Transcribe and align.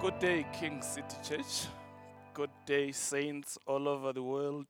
Good 0.00 0.18
day, 0.18 0.46
King 0.54 0.80
City 0.80 1.16
Church. 1.22 1.66
Good 2.32 2.48
day, 2.64 2.90
saints 2.90 3.58
all 3.66 3.86
over 3.86 4.14
the 4.14 4.22
world. 4.22 4.66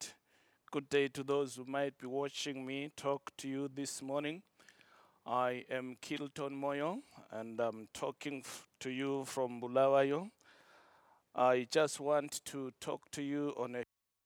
Good 0.73 0.89
day 0.89 1.07
to 1.07 1.23
those 1.23 1.55
who 1.55 1.65
might 1.67 1.97
be 1.99 2.09
watching 2.09 2.67
me 2.67 2.91
talk 2.97 3.31
to 3.39 3.47
you 3.49 3.71
this 3.73 4.03
morning. 4.03 4.43
I 5.25 5.65
am 5.71 5.97
Kilton 6.01 6.61
Moyo, 6.61 7.03
and 7.31 7.61
I'm 7.61 7.87
talking 7.95 8.43
f- 8.45 8.67
to 8.81 8.91
you 8.91 9.25
from 9.25 9.61
Bulawayo. 9.61 10.31
I 11.33 11.69
just 11.71 12.01
want 12.01 12.45
to 12.47 12.73
talk 12.81 13.09
to 13.13 13.23
you 13.23 13.55
on 13.57 13.77
a 13.77 13.85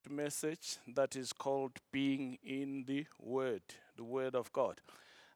message 0.09 0.79
that 0.95 1.16
is 1.16 1.34
called 1.34 1.73
Being 1.93 2.39
in 2.43 2.84
the 2.86 3.05
Word, 3.21 3.62
the 3.98 4.05
Word 4.05 4.34
of 4.34 4.50
God. 4.55 4.80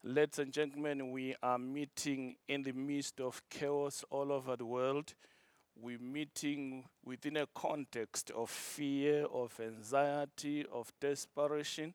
Ladies 0.02 0.38
and 0.38 0.50
gentlemen, 0.50 1.10
we 1.10 1.34
are 1.42 1.58
meeting 1.58 2.36
in 2.48 2.62
the 2.62 2.72
midst 2.72 3.20
of 3.20 3.42
chaos 3.50 4.02
all 4.08 4.32
over 4.32 4.56
the 4.56 4.64
world. 4.64 5.12
We're 5.80 6.00
meeting 6.00 6.86
within 7.04 7.36
a 7.36 7.46
context 7.54 8.32
of 8.32 8.50
fear, 8.50 9.26
of 9.26 9.60
anxiety, 9.60 10.66
of 10.72 10.92
desperation. 11.00 11.94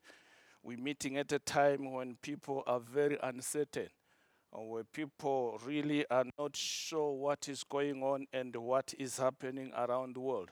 We're 0.64 0.78
meeting 0.78 1.18
at 1.18 1.34
a 1.34 1.40
time 1.40 1.92
when 1.92 2.16
people 2.22 2.64
are 2.66 2.80
very 2.80 3.18
uncertain, 3.22 3.90
or 4.54 4.70
where 4.70 4.84
people 4.86 5.59
really 5.66 6.06
are 6.09 6.23
not 6.40 6.56
sure 6.56 7.12
what 7.12 7.50
is 7.50 7.66
going 7.66 8.02
on 8.04 8.26
and 8.32 8.56
what 8.56 8.94
is 8.98 9.18
happening 9.18 9.73
around 9.78 10.16
the 10.16 10.22
world. 10.22 10.52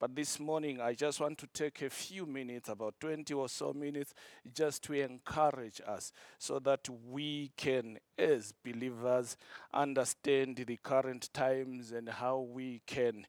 But 0.00 0.16
this 0.16 0.40
morning, 0.40 0.80
I 0.80 0.94
just 0.94 1.20
want 1.20 1.36
to 1.38 1.46
take 1.46 1.82
a 1.82 1.90
few 1.90 2.24
minutes, 2.24 2.70
about 2.70 2.94
20 3.00 3.34
or 3.34 3.50
so 3.50 3.74
minutes, 3.74 4.14
just 4.54 4.82
to 4.84 4.94
encourage 4.94 5.82
us 5.86 6.10
so 6.38 6.58
that 6.60 6.88
we 7.10 7.50
can, 7.54 7.98
as 8.18 8.54
believers, 8.64 9.36
understand 9.74 10.56
the 10.66 10.78
current 10.82 11.28
times 11.34 11.92
and 11.92 12.08
how 12.08 12.38
we 12.38 12.80
can 12.86 13.26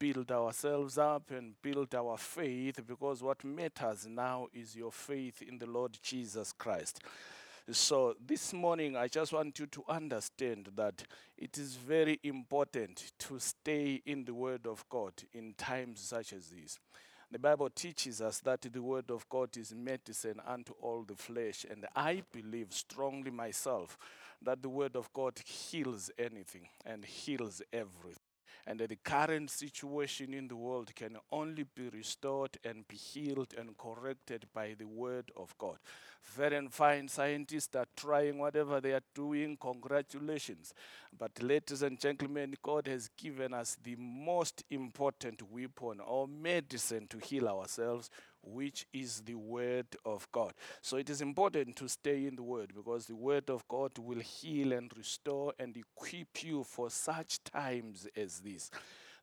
build 0.00 0.32
ourselves 0.32 0.98
up 0.98 1.30
and 1.30 1.54
build 1.62 1.94
our 1.94 2.18
faith 2.18 2.80
because 2.84 3.22
what 3.22 3.44
matters 3.44 4.04
now 4.08 4.48
is 4.52 4.74
your 4.74 4.90
faith 4.90 5.40
in 5.40 5.58
the 5.58 5.66
Lord 5.66 5.96
Jesus 6.02 6.52
Christ. 6.52 7.00
So, 7.70 8.14
this 8.26 8.54
morning, 8.54 8.96
I 8.96 9.08
just 9.08 9.30
want 9.30 9.58
you 9.58 9.66
to 9.66 9.84
understand 9.90 10.70
that 10.76 11.02
it 11.36 11.58
is 11.58 11.74
very 11.74 12.18
important 12.22 13.12
to 13.18 13.38
stay 13.38 14.00
in 14.06 14.24
the 14.24 14.32
Word 14.32 14.66
of 14.66 14.88
God 14.88 15.12
in 15.34 15.52
times 15.52 16.00
such 16.00 16.32
as 16.32 16.48
these. 16.48 16.78
The 17.30 17.38
Bible 17.38 17.68
teaches 17.68 18.22
us 18.22 18.38
that 18.40 18.62
the 18.62 18.80
Word 18.80 19.10
of 19.10 19.28
God 19.28 19.54
is 19.58 19.74
medicine 19.74 20.40
unto 20.46 20.72
all 20.80 21.02
the 21.02 21.14
flesh, 21.14 21.66
and 21.70 21.86
I 21.94 22.22
believe 22.32 22.72
strongly 22.72 23.30
myself 23.30 23.98
that 24.40 24.62
the 24.62 24.70
Word 24.70 24.96
of 24.96 25.12
God 25.12 25.38
heals 25.44 26.10
anything 26.18 26.68
and 26.86 27.04
heals 27.04 27.60
everything 27.70 28.17
and 28.66 28.80
that 28.80 28.90
the 28.90 28.96
current 28.96 29.50
situation 29.50 30.34
in 30.34 30.48
the 30.48 30.56
world 30.56 30.94
can 30.94 31.16
only 31.32 31.64
be 31.74 31.88
restored 31.88 32.56
and 32.64 32.86
be 32.88 32.96
healed 32.96 33.54
and 33.56 33.76
corrected 33.78 34.46
by 34.52 34.74
the 34.78 34.86
word 34.86 35.30
of 35.36 35.56
God. 35.58 35.78
Very 36.36 36.56
and 36.56 36.72
fine 36.72 37.08
scientists 37.08 37.74
are 37.74 37.86
trying 37.96 38.38
whatever 38.38 38.80
they 38.80 38.92
are 38.92 39.02
doing. 39.14 39.56
Congratulations. 39.60 40.74
But, 41.16 41.42
ladies 41.42 41.82
and 41.82 41.98
gentlemen, 41.98 42.54
God 42.62 42.86
has 42.86 43.08
given 43.16 43.54
us 43.54 43.76
the 43.82 43.96
most 43.96 44.62
important 44.70 45.42
weapon 45.50 46.00
or 46.00 46.28
medicine 46.28 47.06
to 47.08 47.18
heal 47.18 47.48
ourselves, 47.48 48.10
which 48.52 48.86
is 48.92 49.22
the 49.22 49.34
Word 49.34 49.86
of 50.04 50.26
God. 50.32 50.52
So 50.80 50.96
it 50.96 51.10
is 51.10 51.20
important 51.20 51.76
to 51.76 51.88
stay 51.88 52.26
in 52.26 52.36
the 52.36 52.42
Word 52.42 52.72
because 52.74 53.06
the 53.06 53.16
Word 53.16 53.50
of 53.50 53.66
God 53.68 53.98
will 53.98 54.20
heal 54.20 54.72
and 54.72 54.90
restore 54.96 55.52
and 55.58 55.76
equip 55.76 56.42
you 56.42 56.64
for 56.64 56.90
such 56.90 57.42
times 57.44 58.06
as 58.16 58.40
this. 58.40 58.70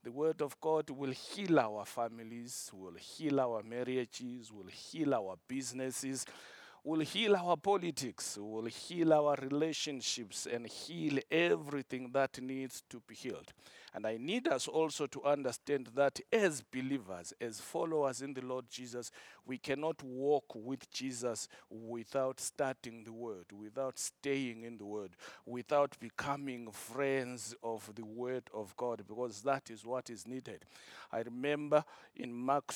The 0.03 0.11
Word 0.11 0.41
of 0.41 0.59
God 0.61 0.91
will 0.91 1.11
heal 1.11 1.59
our 1.59 1.83
families, 1.83 2.69
will 2.71 2.93
heal 2.93 3.39
our 3.39 3.63
marriages, 3.63 4.51
will 4.51 4.69
heal 4.71 5.15
our 5.15 5.35
businesses, 5.47 6.25
will 6.85 6.99
heal 6.99 7.35
our 7.35 7.57
politics, 7.57 8.37
will 8.39 8.65
heal 8.65 9.11
our 9.11 9.35
relationships, 9.41 10.45
and 10.45 10.67
heal 10.67 11.17
everything 11.31 12.11
that 12.13 12.39
needs 12.39 12.83
to 12.87 13.01
be 13.07 13.15
healed. 13.15 13.51
And 13.95 14.05
I 14.05 14.17
need 14.17 14.47
us 14.47 14.67
also 14.67 15.07
to 15.07 15.23
understand 15.23 15.89
that 15.95 16.19
as 16.31 16.61
believers, 16.61 17.33
as 17.41 17.59
followers 17.59 18.21
in 18.21 18.35
the 18.35 18.45
Lord 18.45 18.65
Jesus, 18.69 19.09
we 19.45 19.57
cannot 19.57 20.03
walk 20.03 20.53
with 20.53 20.87
Jesus 20.91 21.47
without 21.71 22.39
starting 22.39 23.03
the 23.03 23.13
Word, 23.13 23.45
without 23.51 23.97
staying 23.97 24.63
in 24.63 24.77
the 24.77 24.85
Word, 24.85 25.15
without 25.45 25.97
becoming 25.99 26.69
friends 26.71 27.55
of 27.63 27.89
the 27.95 28.05
Word 28.05 28.43
of 28.53 28.77
God, 28.77 29.01
because 29.07 29.41
that 29.41 29.71
is 29.71 29.85
what 29.85 30.11
is 30.11 30.27
needed. 30.27 30.65
I 31.11 31.21
remember 31.21 31.83
in 32.15 32.31
Mark 32.31 32.73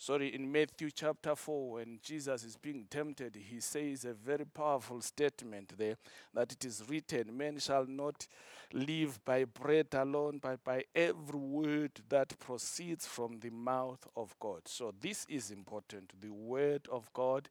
sorry, 0.00 0.34
in 0.34 0.50
Matthew 0.50 0.90
chapter 0.90 1.36
4, 1.36 1.72
when 1.72 1.98
Jesus 2.02 2.42
is 2.42 2.56
being 2.56 2.86
tempted, 2.90 3.36
he 3.36 3.60
says 3.60 4.06
a 4.06 4.14
very 4.14 4.46
powerful 4.46 5.02
statement 5.02 5.76
there 5.76 5.96
that 6.32 6.50
it 6.52 6.64
is 6.64 6.82
written, 6.88 7.36
Men 7.36 7.58
shall 7.58 7.84
not 7.86 8.26
live 8.72 9.22
by 9.26 9.44
bread 9.44 9.88
alone, 9.92 10.40
but 10.42 10.64
by 10.64 10.84
every 10.94 11.38
word 11.38 11.92
that 12.08 12.38
proceeds 12.38 13.06
from 13.06 13.40
the 13.40 13.50
mouth 13.50 14.06
of 14.16 14.34
God. 14.40 14.62
So, 14.64 14.94
this 14.98 15.26
is 15.28 15.50
important. 15.50 16.14
The 16.18 16.32
word 16.32 16.88
of 16.90 17.12
God 17.12 17.50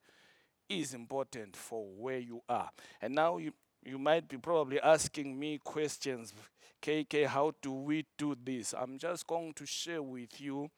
is 0.67 0.95
important 0.95 1.55
for 1.55 1.85
where 1.97 2.19
you 2.19 2.41
are. 2.49 2.71
And 2.99 3.13
now 3.13 3.37
you, 3.37 3.53
you 3.85 3.99
might 3.99 4.27
be 4.27 4.37
probably 4.37 4.81
asking 4.81 5.37
me 5.37 5.59
questions, 5.63 6.33
KK, 6.81 7.27
how 7.27 7.53
do 7.61 7.73
we 7.73 8.05
do 8.17 8.35
this? 8.43 8.73
I'm 8.73 8.97
just 8.97 9.27
going 9.27 9.53
to 9.53 9.65
share 9.67 10.01
with 10.01 10.41
you 10.41 10.71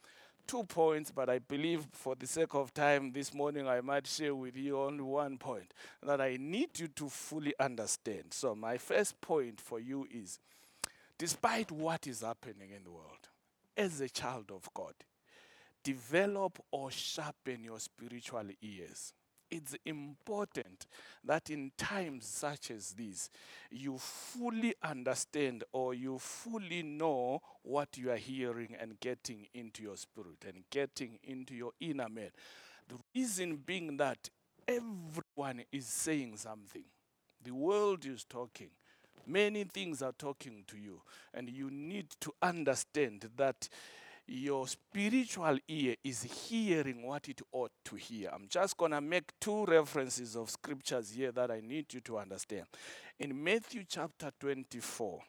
two 0.51 0.63
points, 0.65 1.11
but 1.11 1.29
I 1.29 1.39
believe 1.39 1.87
for 1.93 2.13
the 2.13 2.27
sake 2.27 2.55
of 2.55 2.73
time 2.73 3.13
this 3.13 3.33
morning, 3.33 3.69
I 3.69 3.79
might 3.79 4.05
share 4.05 4.35
with 4.35 4.57
you 4.57 4.81
only 4.81 5.01
one 5.01 5.37
point 5.37 5.73
that 6.03 6.19
I 6.19 6.35
need 6.37 6.77
you 6.77 6.89
to 6.89 7.07
fully 7.07 7.53
understand. 7.57 8.25
So, 8.31 8.53
my 8.53 8.77
first 8.77 9.21
point 9.21 9.61
for 9.61 9.79
you 9.79 10.05
is 10.11 10.39
despite 11.17 11.71
what 11.71 12.05
is 12.05 12.19
happening 12.19 12.71
in 12.75 12.83
the 12.83 12.91
world, 12.91 13.29
as 13.77 14.01
a 14.01 14.09
child 14.09 14.51
of 14.53 14.67
God, 14.73 14.93
develop 15.85 16.59
or 16.69 16.91
sharpen 16.91 17.63
your 17.63 17.79
spiritual 17.79 18.49
ears. 18.61 19.13
It's 19.51 19.75
important 19.85 20.87
that 21.25 21.49
in 21.49 21.73
times 21.77 22.25
such 22.25 22.71
as 22.71 22.93
these, 22.93 23.29
you 23.69 23.97
fully 23.97 24.75
understand 24.81 25.65
or 25.73 25.93
you 25.93 26.17
fully 26.19 26.81
know 26.83 27.41
what 27.63 27.97
you 27.97 28.11
are 28.11 28.17
hearing 28.17 28.75
and 28.79 28.97
getting 29.01 29.47
into 29.53 29.83
your 29.83 29.97
spirit 29.97 30.45
and 30.47 30.63
getting 30.69 31.19
into 31.23 31.53
your 31.53 31.73
inner 31.81 32.07
man. 32.07 32.29
The 32.87 32.95
reason 33.13 33.57
being 33.57 33.97
that 33.97 34.29
everyone 34.67 35.63
is 35.71 35.85
saying 35.85 36.37
something, 36.37 36.85
the 37.43 37.51
world 37.51 38.05
is 38.05 38.23
talking. 38.23 38.69
Many 39.27 39.65
things 39.65 40.01
are 40.01 40.13
talking 40.13 40.63
to 40.67 40.77
you, 40.77 41.01
and 41.33 41.49
you 41.49 41.69
need 41.69 42.07
to 42.21 42.33
understand 42.41 43.29
that 43.37 43.69
your 44.31 44.65
spiritual 44.65 45.57
ear 45.67 45.95
is 46.05 46.23
hearing 46.23 47.05
what 47.05 47.27
it 47.27 47.41
ought 47.51 47.71
to 47.83 47.97
hear. 47.97 48.29
I'm 48.33 48.47
just 48.47 48.77
going 48.77 48.91
to 48.91 49.01
make 49.01 49.37
two 49.41 49.65
references 49.65 50.37
of 50.37 50.49
scriptures 50.49 51.11
here 51.11 51.33
that 51.33 51.51
I 51.51 51.59
need 51.59 51.93
you 51.93 51.99
to 52.01 52.17
understand. 52.17 52.65
In 53.19 53.43
Matthew 53.43 53.83
chapter 53.85 54.31
24, 54.39 55.19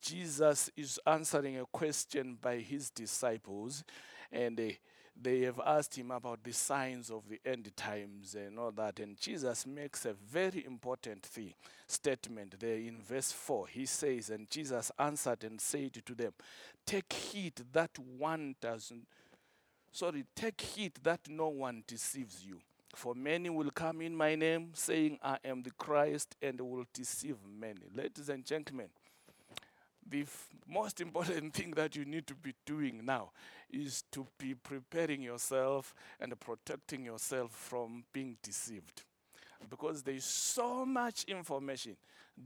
Jesus 0.00 0.70
is 0.76 1.00
answering 1.04 1.58
a 1.58 1.66
question 1.66 2.38
by 2.40 2.58
his 2.58 2.90
disciples, 2.90 3.82
and 4.30 4.56
they, 4.56 4.78
they 5.20 5.40
have 5.40 5.60
asked 5.64 5.96
him 5.96 6.10
about 6.10 6.44
the 6.44 6.52
signs 6.52 7.10
of 7.10 7.28
the 7.28 7.40
end 7.44 7.70
times 7.76 8.34
and 8.34 8.58
all 8.58 8.70
that. 8.72 9.00
And 9.00 9.18
Jesus 9.18 9.66
makes 9.66 10.04
a 10.04 10.12
very 10.12 10.64
important 10.66 11.22
thing, 11.24 11.54
statement 11.86 12.58
there 12.60 12.76
in 12.76 13.00
verse 13.00 13.32
4. 13.32 13.68
He 13.68 13.86
says, 13.86 14.30
And 14.30 14.50
Jesus 14.50 14.92
answered 14.98 15.44
and 15.44 15.60
said 15.60 15.94
to 16.04 16.14
them, 16.14 16.32
Take 16.84 17.12
heed 17.12 17.54
that 17.72 17.98
one 17.98 18.56
doesn't, 18.60 19.06
sorry, 19.90 20.24
take 20.34 20.60
heed 20.60 20.92
that 21.02 21.20
no 21.28 21.48
one 21.48 21.82
deceives 21.86 22.44
you. 22.46 22.58
For 22.94 23.14
many 23.14 23.50
will 23.50 23.70
come 23.70 24.00
in 24.00 24.16
my 24.16 24.34
name, 24.36 24.70
saying, 24.72 25.18
I 25.22 25.36
am 25.44 25.62
the 25.62 25.70
Christ, 25.72 26.34
and 26.40 26.60
will 26.60 26.86
deceive 26.94 27.36
many. 27.46 27.82
Ladies 27.94 28.30
and 28.30 28.44
gentlemen, 28.44 28.88
the 30.08 30.24
most 30.68 31.00
important 31.00 31.54
thing 31.54 31.72
that 31.72 31.96
you 31.96 32.04
need 32.04 32.26
to 32.26 32.34
be 32.34 32.54
doing 32.64 33.02
now 33.04 33.30
is 33.70 34.04
to 34.12 34.26
be 34.38 34.54
preparing 34.54 35.22
yourself 35.22 35.94
and 36.20 36.38
protecting 36.38 37.04
yourself 37.04 37.50
from 37.52 38.04
being 38.12 38.36
deceived. 38.42 39.02
Because 39.68 40.02
there 40.02 40.14
is 40.14 40.24
so 40.24 40.84
much 40.84 41.24
information 41.24 41.96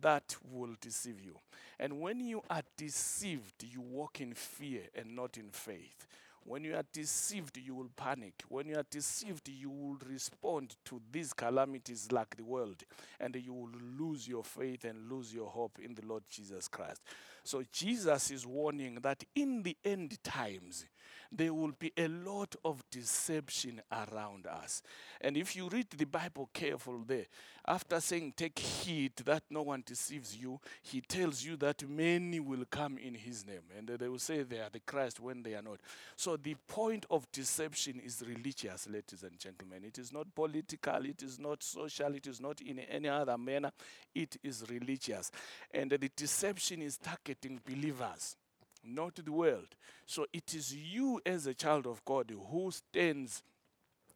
that 0.01 0.37
will 0.51 0.75
deceive 0.81 1.21
you. 1.21 1.37
And 1.79 2.01
when 2.01 2.21
you 2.21 2.43
are 2.49 2.63
deceived, 2.77 3.65
you 3.65 3.81
walk 3.81 4.21
in 4.21 4.35
fear 4.35 4.83
and 4.95 5.17
not 5.17 5.37
in 5.37 5.51
faith. 5.51 6.07
When 6.45 6.65
you 6.65 6.75
are 6.75 6.85
deceived, 6.93 7.59
you 7.59 7.75
will 7.75 7.91
panic. 7.97 8.43
When 8.49 8.67
you 8.67 8.77
are 8.77 8.87
deceived, 8.91 9.49
you 9.49 9.71
will 9.71 9.99
respond 10.09 10.75
to 10.87 11.01
these 11.13 11.33
calamities 11.33 12.11
like 12.11 12.37
the 12.37 12.45
world, 12.45 12.83
and 13.21 13.37
you 13.37 13.53
will 13.53 13.71
lose 13.99 14.27
your 14.27 14.43
faith 14.43 14.85
and 14.85 15.11
lose 15.11 15.35
your 15.35 15.49
hope 15.49 15.79
in 15.83 15.95
the 15.95 16.07
Lord 16.07 16.23
Jesus 16.31 16.67
Christ. 16.67 17.03
So 17.51 17.65
Jesus 17.73 18.31
is 18.31 18.47
warning 18.47 19.01
that 19.03 19.25
in 19.35 19.65
the 19.65 19.77
end 19.85 20.23
times, 20.23 20.87
there 21.33 21.55
will 21.55 21.73
be 21.79 21.93
a 21.97 22.09
lot 22.09 22.55
of 22.65 22.83
deception 22.91 23.81
around 23.93 24.47
us. 24.47 24.83
And 25.21 25.37
if 25.37 25.55
you 25.55 25.69
read 25.69 25.89
the 25.91 26.05
Bible 26.05 26.49
careful 26.53 27.03
there, 27.07 27.27
after 27.67 28.01
saying, 28.01 28.35
Take 28.37 28.59
heed 28.59 29.15
that 29.25 29.45
no 29.51 29.63
one 29.63 29.83
deceives 29.87 30.37
you, 30.37 30.59
he 30.83 31.01
tells 31.01 31.45
you 31.45 31.57
that 31.59 31.89
many 31.89 32.41
will 32.41 32.65
come 32.69 32.99
in 32.99 33.15
his 33.15 33.47
name. 33.47 33.63
And 33.77 33.87
they 33.87 34.09
will 34.09 34.19
say 34.19 34.43
they 34.43 34.61
are 34.61 34.71
the 34.71 34.81
Christ 34.81 35.21
when 35.21 35.43
they 35.43 35.55
are 35.55 35.63
not. 35.63 35.79
So 36.17 36.37
the 36.37 36.57
point 36.67 37.07
of 37.11 37.31
deception 37.31 38.01
is 38.01 38.25
religious, 38.27 38.89
ladies 38.89 39.23
and 39.23 39.39
gentlemen. 39.39 39.85
It 39.85 39.99
is 39.99 40.13
not 40.13 40.35
political, 40.35 41.05
it 41.05 41.23
is 41.23 41.39
not 41.39 41.63
social, 41.63 42.15
it 42.15 42.27
is 42.27 42.41
not 42.41 42.61
in 42.61 42.81
any 42.81 43.09
other 43.09 43.39
manner. 43.39 43.71
It 44.15 44.37
is 44.43 44.65
religious. 44.69 45.31
And 45.73 45.91
the 45.91 45.99
deception 45.99 46.83
is 46.83 46.97
targeting 46.97 47.61
believers 47.65 48.37
not 48.85 49.17
the 49.17 49.33
world. 49.33 49.77
So 50.07 50.27
it 50.33 50.55
is 50.55 50.75
you 50.75 51.21
as 51.27 51.47
a 51.47 51.55
child 51.55 51.87
of 51.87 52.05
God 52.05 52.33
who 52.51 52.71
stands 52.71 53.43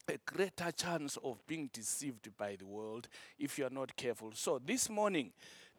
a 0.08 0.18
greater 0.26 0.70
chance 0.70 1.16
of 1.24 1.46
being 1.46 1.70
deceived 1.72 2.28
by 2.36 2.56
the 2.56 2.66
world 2.66 3.08
if 3.38 3.58
you 3.58 3.66
are 3.66 3.70
not 3.70 3.96
careful. 3.96 4.32
So 4.34 4.60
this 4.64 4.90
morning, 4.90 5.32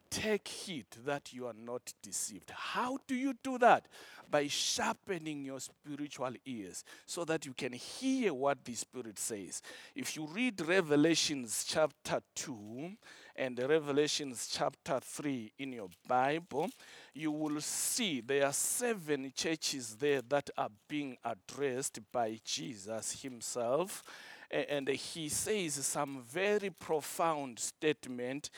take 0.10 0.48
heed 0.48 0.86
that 1.06 1.34
you 1.34 1.48
are 1.48 1.54
not 1.54 1.94
deceived. 2.02 2.52
How 2.52 2.98
do 3.08 3.16
you 3.16 3.36
do 3.44 3.58
that? 3.60 3.88
By 4.30 4.48
sharpening 4.48 5.46
your 5.46 5.60
spiritual 5.60 6.34
ears 6.46 6.84
so 7.06 7.26
that 7.26 7.46
you 7.46 7.54
can 7.54 7.74
hear 7.74 8.34
what 8.34 8.64
the 8.64 8.74
Spirit 8.74 9.20
says. 9.20 9.62
If 9.96 10.16
you 10.16 10.28
read 10.28 10.62
Revelations 10.62 11.66
chapter 11.68 12.22
2 12.36 12.92
and 13.36 13.60
Revelations 13.60 14.50
chapter 14.52 15.00
3 15.00 15.52
in 15.60 15.74
your 15.74 15.90
Bible, 16.08 16.70
you 17.14 17.32
will 17.32 17.62
see 17.62 18.22
there 18.22 18.48
are 18.48 18.54
seven 18.54 19.32
churches 19.36 19.96
there 19.96 20.22
that 20.30 20.50
are 20.58 20.72
being 20.88 21.18
addressed 21.24 22.00
by 22.12 22.40
Jesus 22.44 23.22
himself 23.22 24.04
and 24.52 24.88
he 24.88 25.30
says 25.30 25.74
some 25.74 26.24
very 26.30 26.70
profound 26.70 27.60
statement 27.60 28.50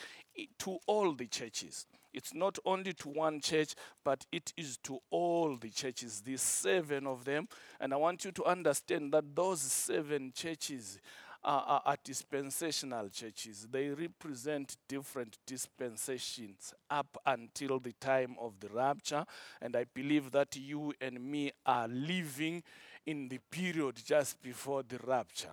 to 0.58 0.78
all 0.86 1.12
the 1.12 1.26
churches. 1.26 1.86
It's 2.12 2.34
not 2.34 2.58
only 2.64 2.94
to 2.94 3.08
one 3.08 3.40
church, 3.40 3.74
but 4.02 4.24
it 4.32 4.52
is 4.56 4.78
to 4.84 4.98
all 5.10 5.56
the 5.56 5.70
churches, 5.70 6.20
these 6.20 6.42
seven 6.42 7.06
of 7.06 7.24
them. 7.24 7.48
And 7.80 7.92
I 7.92 7.96
want 7.96 8.24
you 8.24 8.32
to 8.32 8.44
understand 8.44 9.12
that 9.12 9.36
those 9.36 9.60
seven 9.60 10.32
churches 10.34 10.98
are, 11.44 11.82
are, 11.84 11.96
dispensational 12.02 13.08
churches. 13.10 13.68
They 13.70 13.90
represent 13.90 14.76
different 14.88 15.38
dispensations 15.46 16.74
up 16.90 17.16
until 17.24 17.78
the 17.78 17.92
time 18.00 18.36
of 18.40 18.58
the 18.60 18.68
rapture. 18.68 19.24
And 19.62 19.76
I 19.76 19.84
believe 19.94 20.32
that 20.32 20.56
you 20.56 20.92
and 21.00 21.20
me 21.20 21.52
are 21.64 21.86
living 21.88 22.62
in 23.08 23.26
the 23.26 23.38
period 23.50 23.96
just 24.04 24.40
before 24.42 24.82
the 24.82 24.98
rapture. 25.06 25.48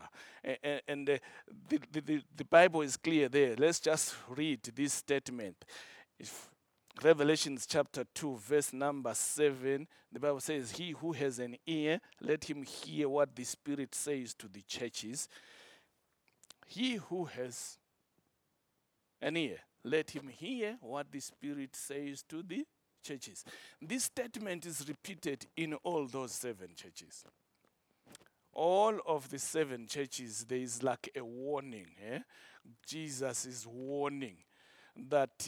And, 0.90 1.08
the, 1.08 1.22
the, 1.70 2.02
the, 2.02 2.22
the, 2.36 2.44
Bible 2.44 2.82
is 2.82 2.98
clear 2.98 3.30
there. 3.30 3.56
Let's 3.58 3.80
just 3.80 4.14
read 4.28 4.62
this 4.76 4.92
statement. 4.92 5.64
If 6.20 6.50
Revelations 7.02 7.66
chapter 7.66 8.04
2, 8.14 8.36
verse 8.36 8.74
number 8.74 9.14
7, 9.14 9.88
the 10.12 10.20
Bible 10.20 10.42
says, 10.42 10.72
He 10.72 10.92
who 10.92 11.14
has 11.14 11.40
an 11.40 11.56
ear, 11.66 12.02
let 12.20 12.44
him 12.44 12.62
hear 12.62 13.08
what 13.08 13.34
the 13.34 13.46
Spirit 13.46 13.96
says 13.96 14.34
to 14.34 14.50
the 14.50 14.62
churches. 14.62 15.30
He 16.68 16.96
who 16.96 17.24
has 17.24 17.78
an 19.22 19.38
ear, 19.38 19.60
let 19.82 20.10
him 20.12 20.28
hear 20.28 20.78
what 20.82 21.10
the 21.10 21.22
Spirit 21.22 21.74
says 21.74 22.22
to 22.28 22.44
the 22.44 22.66
churches. 23.02 23.46
This 23.82 24.04
statement 24.04 24.66
is 24.66 24.86
repeated 24.90 25.46
in 25.56 25.76
all 25.76 26.06
those 26.06 26.34
seven 26.34 26.70
churches. 26.76 27.24
All 28.56 28.98
of 29.06 29.30
the 29.30 29.38
seven 29.38 29.86
churches, 29.86 30.46
there 30.48 30.58
is 30.58 30.82
like 30.82 31.10
a 31.16 31.24
warning. 31.24 31.88
Eh? 32.10 32.20
Jesus 32.88 33.46
is 33.46 33.68
warning 33.68 34.38
that 34.96 35.48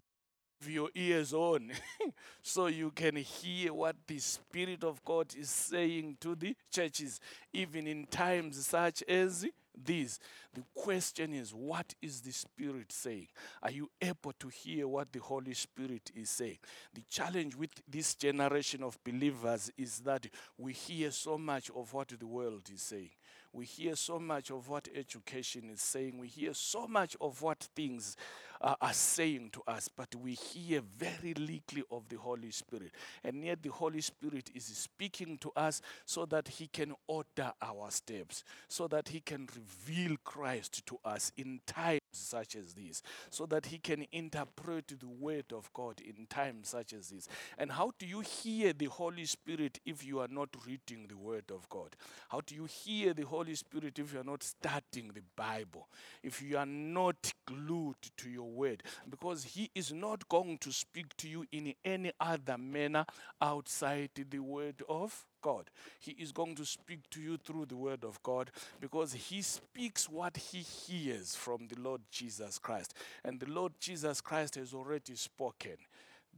your 0.66 0.90
ears 0.96 1.34
on 1.34 1.72
so 2.42 2.68
you 2.68 2.92
can 2.92 3.16
hear 3.16 3.74
what 3.74 3.96
the 4.08 4.20
Spirit 4.20 4.84
of 4.84 5.04
God 5.06 5.28
is 5.38 5.50
saying 5.50 6.18
to 6.20 6.36
the 6.36 6.56
churches, 6.72 7.20
even 7.54 7.88
in 7.88 8.06
times 8.08 8.66
such 8.66 9.04
as 9.04 9.46
this. 9.84 10.20
The 10.54 10.64
question 10.74 11.34
is, 11.34 11.54
what 11.54 11.94
is 12.02 12.22
the 12.22 12.32
Spirit 12.32 12.92
saying? 12.92 13.28
Are 13.62 13.72
you 13.72 13.90
able 14.02 14.34
to 14.40 14.48
hear 14.48 14.88
what 14.88 15.12
the 15.12 15.20
Holy 15.20 15.54
Spirit 15.54 16.12
is 16.16 16.30
saying? 16.30 16.58
The 16.94 17.04
challenge 17.10 17.56
with 17.56 17.72
this 17.88 18.16
generation 18.16 18.84
of 18.84 18.98
believers 19.04 19.72
is 19.78 20.00
that 20.00 20.28
we 20.58 20.74
hear 20.74 21.12
so 21.12 21.38
much 21.38 21.70
of 21.76 21.94
what 21.94 22.10
the 22.10 22.28
world 22.28 22.70
is 22.74 22.82
saying. 22.82 23.12
We 23.58 23.66
hear 23.66 23.96
so 23.96 24.20
much 24.20 24.52
of 24.52 24.70
what 24.70 24.88
education 24.96 25.72
is 25.74 25.82
saying. 25.82 26.20
We 26.20 26.28
hear 26.28 26.54
so 26.54 26.88
much 26.88 27.18
of 27.20 27.42
what 27.42 27.68
things 27.76 28.16
uh, 28.62 28.76
are 28.80 28.94
saying 28.94 29.50
to 29.54 29.64
us, 29.68 29.88
but 29.88 30.14
we 30.14 30.34
hear 30.34 30.82
very 30.82 31.34
little 31.34 31.82
of 31.90 32.08
the 32.08 32.18
Holy 32.18 32.52
Spirit. 32.52 32.92
And 33.24 33.44
yet, 33.44 33.64
the 33.64 33.72
Holy 33.72 34.02
Spirit 34.02 34.52
is 34.54 34.66
speaking 34.66 35.40
to 35.40 35.52
us 35.56 35.82
so 36.06 36.28
that 36.28 36.48
He 36.48 36.68
can 36.68 36.94
order 37.08 37.52
our 37.60 37.90
steps, 37.90 38.44
so 38.68 38.88
that 38.90 39.08
He 39.08 39.22
can 39.22 39.50
reveal 39.56 40.18
Christ 40.24 40.86
to 40.86 41.00
us 41.04 41.32
in 41.36 41.60
times 41.66 42.02
such 42.18 42.56
as 42.56 42.74
this, 42.74 43.02
so 43.30 43.46
that 43.48 43.68
He 43.68 43.78
can 43.78 44.06
interpret 44.12 44.88
the 45.00 45.08
Word 45.08 45.54
of 45.54 45.72
God 45.74 46.02
in 46.02 46.26
times 46.28 46.70
such 46.70 46.94
as 46.94 47.10
this. 47.10 47.28
And 47.58 47.72
how 47.72 47.92
do 47.98 48.06
you 48.06 48.22
hear 48.22 48.74
the 48.74 48.86
Holy 48.86 49.26
Spirit 49.26 49.80
if 49.86 50.06
you 50.06 50.20
are 50.20 50.28
not 50.30 50.50
reading 50.66 51.08
the 51.08 51.18
Word 51.18 51.52
of 51.52 51.68
God? 51.70 51.96
How 52.30 52.42
do 52.46 52.56
you 52.56 52.66
hear 52.66 53.14
the 53.14 53.26
Holy 53.26 53.56
Spirit 53.56 54.00
if 54.00 54.14
you 54.14 54.20
are 54.20 54.24
not 54.24 54.44
studying 54.44 55.12
the 55.14 55.24
Bible? 55.36 55.88
If 56.24 56.42
you 56.42 56.58
are 56.58 56.66
not 56.66 57.34
glued 57.46 57.96
to 58.18 58.30
your 58.30 58.50
word 58.50 58.84
because 59.10 59.44
he 59.44 59.70
is 59.74 59.92
not 59.92 60.28
going 60.28 60.58
to 60.60 60.72
speak 60.72 61.16
to 61.18 61.28
you 61.28 61.46
in 61.52 61.74
any 61.84 62.12
other 62.20 62.58
manner 62.58 63.06
outside 63.42 64.10
the 64.16 64.40
word 64.40 64.84
of 64.90 65.26
God. 65.48 65.70
He 66.02 66.12
is 66.12 66.34
going 66.34 66.56
to 66.56 66.66
speak 66.66 67.10
to 67.12 67.22
you 67.22 67.38
through 67.38 67.68
the 67.68 67.78
word 67.78 68.04
of 68.04 68.22
God 68.22 68.52
because 68.82 69.14
he 69.14 69.42
speaks 69.42 70.10
what 70.10 70.36
he 70.36 70.58
hears 70.58 71.38
from 71.38 71.70
the 71.70 71.80
Lord 71.80 72.02
Jesus 72.12 72.60
Christ. 72.60 72.94
And 73.24 73.40
the 73.40 73.50
Lord 73.50 73.72
Jesus 73.80 74.20
Christ 74.20 74.56
has 74.56 74.74
already 74.74 75.16
spoken 75.16 75.78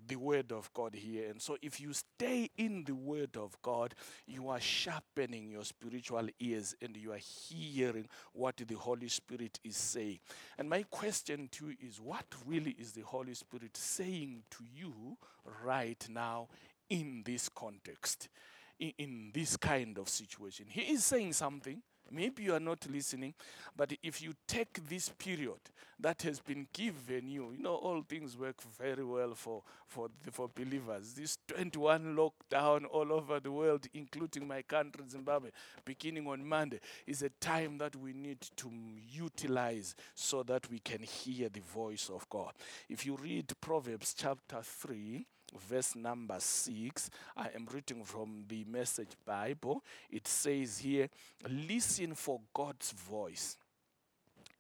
the 0.08 0.16
word 0.16 0.52
of 0.52 0.72
God 0.76 0.94
here. 0.94 1.28
And 1.32 1.42
so, 1.42 1.58
if 1.60 1.82
you 1.82 1.92
stay 1.92 2.52
in 2.56 2.84
the 2.84 2.94
word 2.94 3.36
of 3.36 3.60
God, 3.64 3.96
you 4.28 4.48
are 4.50 4.60
sharpening 4.60 5.50
your 5.50 5.64
spiritual 5.64 6.28
ears 6.40 6.76
and 6.80 6.96
you 6.96 7.12
are 7.12 7.18
hearing 7.50 8.08
what 8.34 8.58
the 8.58 8.76
Holy 8.76 9.10
Spirit 9.10 9.60
is 9.64 9.76
saying. 9.76 10.20
And 10.60 10.70
my 10.70 10.84
question 10.84 11.50
to 11.54 11.70
you 11.70 11.76
is 11.82 12.00
what 12.00 12.26
really 12.46 12.76
is 12.78 12.92
the 12.92 13.02
Holy 13.02 13.34
Spirit 13.34 13.76
saying 13.76 14.44
to 14.52 14.64
you 14.72 15.18
right 15.66 16.06
now 16.12 16.48
in 16.90 17.24
this 17.26 17.50
context, 17.50 18.30
in, 18.80 18.94
in 18.98 19.32
this 19.34 19.58
kind 19.58 19.98
of 19.98 20.10
situation? 20.10 20.66
He 20.70 20.94
is 20.94 21.04
saying 21.04 21.34
something 21.34 21.82
Maybe 22.12 22.44
you 22.44 22.54
are 22.54 22.60
not 22.60 22.86
listening, 22.90 23.34
but 23.76 23.94
if 24.02 24.22
you 24.22 24.34
take 24.48 24.88
this 24.88 25.10
period 25.10 25.60
that 26.00 26.22
has 26.24 26.40
been 26.40 26.68
given 26.74 27.28
you, 27.28 27.52
you 27.52 27.62
know, 27.62 27.76
all 27.76 28.02
things 28.02 28.38
work 28.38 28.62
very 28.62 29.04
well 29.04 29.36
for, 29.36 29.64
for, 29.86 30.10
the, 30.24 30.32
for 30.32 30.50
believers. 30.54 31.14
This 31.14 31.38
21 31.48 32.16
lockdown 32.16 32.86
all 32.90 33.12
over 33.12 33.40
the 33.40 33.52
world, 33.52 33.86
including 33.94 34.48
my 34.48 34.62
country, 34.62 35.04
Zimbabwe, 35.10 35.50
beginning 35.86 36.26
on 36.28 36.48
Monday, 36.48 36.80
is 37.06 37.22
a 37.22 37.30
time 37.42 37.78
that 37.80 37.96
we 37.96 38.14
need 38.14 38.42
to 38.58 38.72
utilize 39.12 39.94
so 40.16 40.42
that 40.44 40.70
we 40.72 40.80
can 40.80 41.04
hear 41.04 41.50
the 41.50 41.62
voice 41.62 42.10
of 42.14 42.28
God. 42.30 42.54
If 42.88 43.06
you 43.06 43.18
read 43.18 43.52
Proverbs 43.62 44.16
chapter 44.18 44.62
3, 44.64 45.26
verse 45.70 45.96
number 45.96 46.40
6. 46.40 47.10
I 47.36 47.50
am 47.56 47.68
reading 47.72 48.04
from 48.04 48.46
the 48.48 48.66
Message 48.66 49.12
Bible. 49.26 49.84
It 50.10 50.28
says 50.28 50.80
here, 50.80 51.10
Listen 51.50 52.16
for 52.16 52.42
God's 52.54 52.92
voice 52.92 53.58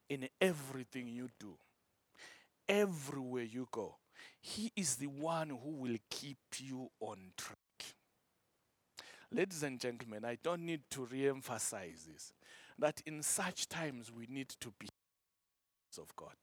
in 0.10 0.28
everything 0.42 1.08
you 1.08 1.30
do, 1.40 1.54
everywhere 2.68 3.44
you 3.44 3.68
go. 3.72 3.96
He 4.42 4.72
is 4.76 4.96
the 4.96 5.08
one 5.08 5.50
who 5.50 5.72
will 5.72 5.98
keep 6.10 6.38
you 6.58 6.90
on 7.00 7.18
track. 7.38 7.58
Ladies 9.32 9.64
and 9.64 9.80
gentlemen, 9.80 10.26
I 10.26 10.38
don't 10.42 10.66
need 10.66 10.82
to 10.92 11.06
re 11.06 11.30
emphasize 11.30 12.08
this 12.12 12.34
that 12.80 13.02
in 13.06 13.22
such 13.22 13.68
times 13.68 14.12
we 14.12 14.26
need 14.30 14.50
to 14.62 14.72
be 14.80 14.88
of 15.98 16.16
God 16.16 16.36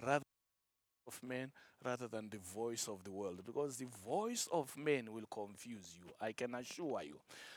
rather 0.00 0.24
than 0.24 1.06
of 1.06 1.20
men 1.22 1.52
rather 1.84 2.08
than 2.08 2.28
the 2.28 2.38
voice 2.38 2.88
of 2.88 3.04
the 3.04 3.10
world 3.10 3.40
because 3.44 3.76
the 3.76 3.86
voice 4.06 4.48
of 4.52 4.76
men 4.76 5.12
will 5.12 5.26
confuse 5.30 5.96
you. 5.98 6.12
I 6.20 6.32
can 6.32 6.54
assure 6.54 7.02
you. 7.02 7.16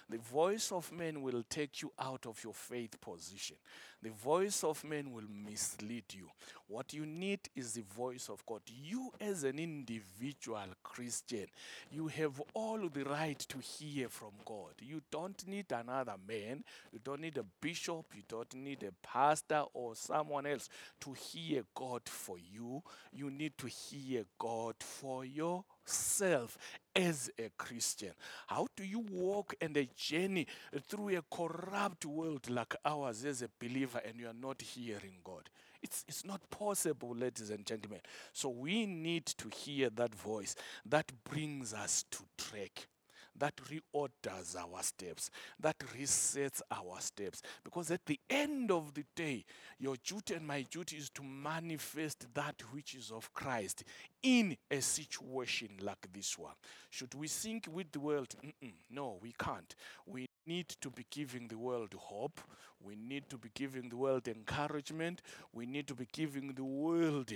The 0.09 0.17
voice 0.17 0.71
of 0.71 0.91
men 0.91 1.21
will 1.21 1.43
take 1.49 1.81
you 1.81 1.91
out 1.99 2.27
of 2.27 2.43
your 2.43 2.53
faith 2.53 2.99
position. 3.01 3.55
The 4.03 4.11
voice 4.11 4.63
of 4.63 4.83
men 4.83 5.11
will 5.11 5.23
mislead 5.27 6.03
you. 6.13 6.29
What 6.67 6.93
you 6.93 7.07
need 7.07 7.39
is 7.55 7.73
the 7.73 7.81
voice 7.81 8.29
of 8.29 8.45
God. 8.45 8.61
You, 8.67 9.11
as 9.19 9.43
an 9.43 9.57
individual 9.57 10.67
Christian, 10.83 11.47
you 11.91 12.07
have 12.07 12.39
all 12.53 12.87
the 12.87 13.03
right 13.03 13.39
to 13.39 13.57
hear 13.57 14.09
from 14.09 14.33
God. 14.45 14.73
You 14.79 15.01
don't 15.09 15.47
need 15.47 15.71
another 15.71 16.15
man, 16.27 16.63
you 16.93 16.99
don't 17.03 17.21
need 17.21 17.37
a 17.39 17.45
bishop, 17.59 18.05
you 18.15 18.21
don't 18.27 18.53
need 18.53 18.83
a 18.83 18.91
pastor 19.07 19.63
or 19.73 19.95
someone 19.95 20.45
else 20.45 20.69
to 21.01 21.13
hear 21.13 21.63
God 21.73 22.01
for 22.05 22.37
you. 22.37 22.83
You 23.11 23.31
need 23.31 23.57
to 23.57 23.67
hear 23.67 24.14
God 24.37 24.75
for 24.79 25.25
yourself 25.25 26.57
as 26.95 27.29
a 27.37 27.49
Christian. 27.57 28.11
How 28.47 28.67
do 28.75 28.83
you 28.83 28.99
walk 28.99 29.55
and 29.59 29.75
a 29.75 29.85
journey 29.95 30.47
through 30.87 31.17
a 31.17 31.21
corrupt 31.29 32.05
world 32.05 32.49
like 32.49 32.75
ours 32.85 33.25
as 33.25 33.41
a 33.41 33.49
believer 33.59 34.01
and 34.05 34.19
you 34.19 34.27
are 34.27 34.33
not 34.33 34.61
hearing 34.61 35.17
God? 35.23 35.49
It's, 35.83 36.03
it's 36.07 36.25
not 36.25 36.49
possible, 36.49 37.13
ladies 37.15 37.49
and 37.49 37.65
gentlemen. 37.65 37.99
So 38.33 38.49
we 38.49 38.85
need 38.85 39.25
to 39.27 39.49
hear 39.49 39.89
that 39.91 40.15
voice 40.15 40.55
that 40.85 41.11
brings 41.23 41.73
us 41.73 42.05
to 42.11 42.23
track 42.37 42.87
that 43.37 43.53
reorders 43.57 44.55
our 44.55 44.81
steps, 44.81 45.29
that 45.59 45.77
resets 45.97 46.61
our 46.71 46.99
steps. 46.99 47.41
Because 47.63 47.91
at 47.91 48.05
the 48.05 48.19
end 48.29 48.71
of 48.71 48.93
the 48.93 49.03
day, 49.15 49.45
your 49.79 49.95
duty 50.03 50.35
and 50.35 50.47
my 50.47 50.61
duty 50.63 50.97
is 50.97 51.09
to 51.11 51.23
manifest 51.23 52.27
that 52.33 52.55
which 52.71 52.95
is 52.95 53.11
of 53.11 53.33
Christ 53.33 53.83
in 54.23 54.55
a 54.71 54.81
situation 54.81 55.69
like 55.81 56.07
this 56.13 56.37
one. 56.37 56.53
Should 56.89 57.13
we 57.13 57.27
sink 57.27 57.67
with 57.71 57.91
the 57.91 57.99
world? 57.99 58.35
Mm-mm, 58.43 58.73
no, 58.89 59.17
we 59.21 59.33
can't. 59.37 59.75
We 60.05 60.25
need 60.47 60.69
to 60.81 60.89
be 60.89 61.05
giving 61.09 61.47
the 61.47 61.57
world 61.57 61.93
hope. 61.97 62.39
We 62.83 62.95
need 62.95 63.29
to 63.29 63.37
be 63.37 63.49
giving 63.53 63.89
the 63.89 63.97
world 63.97 64.27
encouragement. 64.27 65.21
We 65.53 65.65
need 65.65 65.87
to 65.87 65.95
be 65.95 66.07
giving 66.11 66.53
the 66.53 66.63
world 66.63 67.31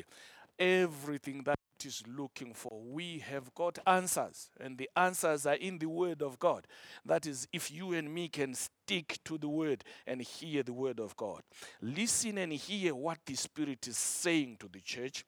everything 0.57 1.43
that 1.45 1.58
is 1.85 2.03
looking 2.07 2.53
for. 2.53 2.81
We 2.81 3.19
have 3.19 3.53
got 3.55 3.79
answers, 3.85 4.49
and 4.59 4.77
the 4.77 4.89
answers 4.95 5.45
are 5.45 5.55
in 5.55 5.79
the 5.79 5.87
Word 5.87 6.21
of 6.21 6.39
God. 6.39 6.67
That 7.05 7.25
is, 7.25 7.47
if 7.53 7.71
you 7.71 7.93
and 7.93 8.13
me 8.13 8.29
can 8.29 8.53
stick 8.53 9.19
to 9.25 9.37
the 9.37 9.49
Word 9.49 9.83
and 10.05 10.21
hear 10.21 10.63
the 10.63 10.73
Word 10.73 10.99
of 10.99 11.15
God, 11.15 11.41
listen 11.81 12.37
and 12.37 12.53
hear 12.53 12.95
what 12.95 13.19
the 13.25 13.35
Spirit 13.35 13.87
is 13.87 13.97
saying 13.97 14.57
to 14.59 14.67
the 14.67 14.81
church. 14.81 15.25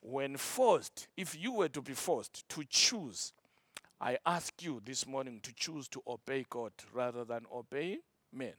When 0.00 0.36
forced, 0.36 1.08
if 1.16 1.36
you 1.36 1.52
were 1.52 1.68
to 1.68 1.82
be 1.82 1.94
forced 1.94 2.48
to 2.50 2.64
choose, 2.68 3.32
I 4.00 4.18
ask 4.26 4.62
you 4.62 4.80
this 4.84 5.06
morning 5.06 5.40
to 5.42 5.54
choose 5.54 5.88
to 5.88 6.02
obey 6.06 6.44
God 6.48 6.72
rather 6.92 7.24
than 7.24 7.46
obey 7.52 7.98
men. 8.32 8.52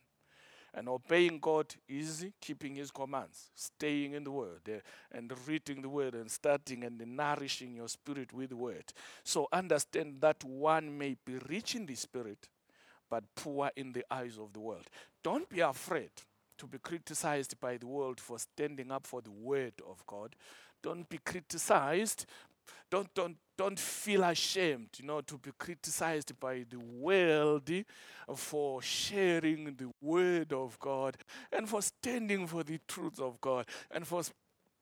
And 0.73 0.87
obeying 0.89 1.39
God 1.39 1.73
is 1.87 2.25
keeping 2.39 2.75
His 2.75 2.91
commands, 2.91 3.49
staying 3.55 4.13
in 4.13 4.23
the 4.23 4.31
Word, 4.31 4.61
uh, 4.69 4.79
and 5.11 5.31
reading 5.47 5.81
the 5.81 5.89
Word, 5.89 6.13
and 6.13 6.29
starting 6.29 6.83
and 6.83 7.01
nourishing 7.15 7.75
your 7.75 7.87
spirit 7.87 8.33
with 8.33 8.49
the 8.49 8.55
Word. 8.57 8.93
So 9.23 9.47
understand 9.51 10.21
that 10.21 10.43
one 10.43 10.97
may 10.97 11.15
be 11.25 11.37
rich 11.49 11.75
in 11.75 11.85
the 11.85 11.95
Spirit, 11.95 12.49
but 13.09 13.23
poor 13.35 13.71
in 13.75 13.93
the 13.93 14.05
eyes 14.11 14.37
of 14.37 14.53
the 14.53 14.59
world. 14.59 14.87
Don't 15.23 15.49
be 15.49 15.61
afraid 15.61 16.11
to 16.57 16.67
be 16.67 16.77
criticized 16.79 17.59
by 17.59 17.77
the 17.77 17.87
world 17.87 18.19
for 18.19 18.39
standing 18.39 18.91
up 18.91 19.07
for 19.07 19.21
the 19.21 19.31
Word 19.31 19.73
of 19.87 20.05
God. 20.05 20.35
Don't 20.83 21.07
be 21.09 21.17
criticized 21.17 22.25
don't, 22.89 23.13
don't, 23.13 23.37
don't 23.57 23.79
feel 23.79 24.23
ashamed, 24.23 24.89
you 24.97 25.05
know, 25.05 25.21
to 25.21 25.37
be 25.37 25.51
criticized 25.57 26.39
by 26.39 26.63
the 26.69 26.79
world 26.79 27.69
for 28.35 28.81
sharing 28.81 29.75
the 29.75 29.89
word 30.01 30.53
of 30.53 30.79
God 30.79 31.17
and 31.51 31.67
for 31.67 31.81
standing 31.81 32.47
for 32.47 32.63
the 32.63 32.79
truth 32.87 33.19
of 33.19 33.41
God 33.41 33.65
and 33.91 34.05
for 34.07 34.23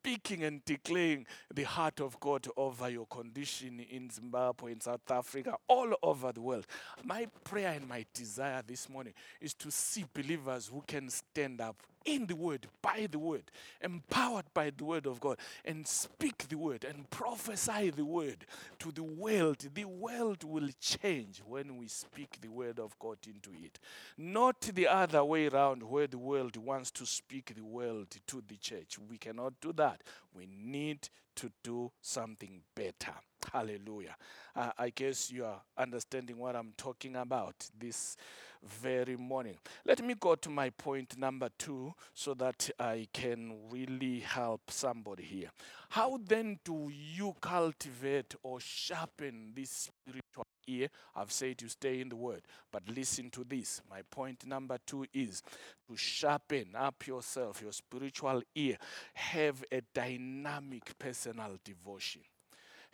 speaking 0.06 0.44
and 0.44 0.64
declaring 0.66 1.26
the 1.52 1.64
heart 1.64 2.00
of 2.00 2.20
God 2.20 2.46
over 2.56 2.88
your 2.90 3.08
condition 3.08 3.80
in 3.80 4.10
Zimbabwe, 4.12 4.74
in 4.74 4.80
South 4.80 5.10
Africa, 5.10 5.56
all 5.68 5.94
over 6.04 6.32
the 6.32 6.42
world. 6.42 6.68
My 7.04 7.28
prayer 7.44 7.74
and 7.76 7.90
my 7.90 8.06
desire 8.14 8.62
this 8.68 8.88
morning 8.88 9.14
is 9.42 9.56
to 9.56 9.72
see 9.72 10.06
believers 10.14 10.70
who 10.72 10.84
can 10.86 11.10
stand 11.10 11.60
up 11.60 11.82
in 12.06 12.28
the 12.28 12.36
word, 12.36 12.68
by 12.82 13.08
the 13.10 13.20
word, 13.20 13.44
empowered 13.82 14.46
by 14.54 14.72
the 14.76 14.86
word 14.86 15.06
of 15.08 15.20
God, 15.20 15.38
and 15.66 15.88
speak 15.88 16.48
the 16.48 16.58
word 16.58 16.86
and 16.86 17.10
prophesy 17.10 17.90
the 17.90 18.06
word 18.06 18.46
to 18.80 18.92
the 18.92 19.04
world. 19.04 19.58
The 19.74 19.86
world 19.86 20.44
will 20.44 20.70
change 20.80 21.42
when 21.46 21.78
we 21.78 21.88
speak 21.88 22.38
the 22.42 22.50
word 22.50 22.80
of 22.80 22.98
God 23.00 23.18
into 23.28 23.50
it. 23.64 23.80
Not 24.18 24.62
the 24.62 24.88
other 24.88 25.24
way 25.24 25.48
around, 25.48 25.84
where 25.84 26.08
the 26.08 26.18
world 26.18 26.58
wants 26.58 26.92
to 26.92 27.06
speak 27.06 27.54
the 27.56 27.66
world 27.66 28.08
to 28.28 28.44
the 28.48 28.58
church. 28.58 28.98
We 29.10 29.18
cannot 29.18 29.60
do 29.60 29.74
that. 29.74 30.02
We 30.34 30.48
need 30.48 31.10
to 31.36 31.52
do 31.64 31.92
something 32.02 32.62
better. 32.76 33.14
Hallelujah. 33.52 34.16
Uh, 34.56 34.72
I 34.78 34.90
guess 34.90 35.32
you 35.32 35.46
are 35.46 35.62
understanding 35.78 36.38
what 36.38 36.56
I'm 36.56 36.74
talking 36.78 37.16
about 37.16 37.70
this 37.78 38.18
very 38.64 39.16
morning. 39.16 39.58
Let 39.86 40.04
me 40.04 40.16
go 40.20 40.36
to 40.36 40.50
my 40.50 40.70
point 40.72 41.18
number 41.18 41.50
two 41.58 41.94
so 42.14 42.34
that 42.36 42.70
I 42.80 43.08
can 43.14 43.54
really 43.70 44.22
help 44.22 44.72
somebody 44.72 45.24
here. 45.24 45.50
How 45.90 46.20
then 46.25 46.60
do 46.64 46.90
you 46.92 47.36
cultivate 47.42 48.36
or 48.44 48.60
sharpen 48.60 49.52
this 49.56 49.90
spiritual 50.06 50.48
ear? 50.68 50.88
I've 51.16 51.32
said 51.32 51.62
you 51.62 51.70
stay 51.70 52.02
in 52.02 52.10
the 52.10 52.16
word, 52.16 52.42
but 52.72 52.84
listen 52.88 53.30
to 53.32 53.44
this. 53.44 53.82
My 53.90 54.02
point 54.10 54.46
number 54.46 54.78
two 54.86 55.06
is 55.14 55.44
to 55.88 55.96
sharpen 55.96 56.75
up 56.75 57.06
yourself, 57.06 57.62
your 57.62 57.72
spiritual 57.72 58.42
ear. 58.56 58.78
Have 59.14 59.64
a 59.72 59.82
dynamic 59.94 60.98
personal 60.98 61.58
devotion 61.64 62.22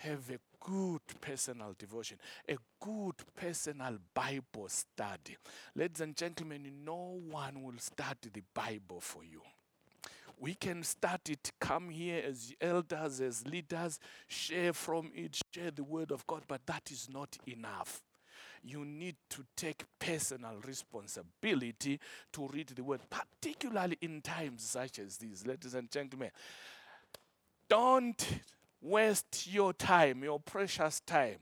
have 0.01 0.29
a 0.29 0.39
good 0.59 1.01
personal 1.19 1.73
devotion, 1.77 2.17
a 2.47 2.57
good 2.79 3.15
personal 3.35 3.97
Bible 4.13 4.67
study. 4.67 5.37
Ladies 5.75 6.01
and 6.01 6.15
gentlemen, 6.15 6.71
no 6.83 7.19
one 7.29 7.61
will 7.63 7.77
study 7.77 8.29
the 8.33 8.43
Bible 8.53 8.99
for 8.99 9.23
you. 9.23 9.41
We 10.39 10.55
can 10.55 10.83
start 10.83 11.29
it, 11.29 11.51
come 11.59 11.89
here 11.89 12.23
as 12.27 12.53
elders, 12.59 13.21
as 13.21 13.45
leaders, 13.45 13.99
share 14.27 14.73
from 14.73 15.11
it, 15.13 15.39
share 15.53 15.69
the 15.69 15.83
word 15.83 16.11
of 16.11 16.25
God, 16.25 16.43
but 16.47 16.65
that 16.65 16.89
is 16.91 17.07
not 17.11 17.37
enough 17.45 18.01
you 18.63 18.85
need 18.85 19.15
to 19.29 19.43
take 19.55 19.83
personal 19.97 20.55
responsibility 20.65 21.99
to 22.31 22.47
read 22.49 22.67
the 22.67 22.83
word, 22.83 23.01
particularly 23.09 23.97
in 24.01 24.21
times 24.21 24.63
such 24.63 24.99
as 24.99 25.17
these. 25.17 25.45
Ladies 25.45 25.73
and 25.73 25.89
gentlemen, 25.89 26.29
don't 27.67 28.23
waste 28.81 29.47
your 29.51 29.73
time, 29.73 30.23
your 30.23 30.39
precious 30.39 30.99
time, 31.01 31.37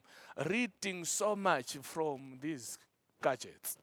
reading 0.45 1.05
so 1.05 1.35
much 1.35 1.77
from 1.81 2.37
these 2.41 2.77
gadgets. 3.21 3.77